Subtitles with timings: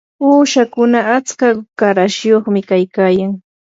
[0.27, 1.49] uushakuna atska
[1.79, 3.31] qarashyuqmi kaykayan.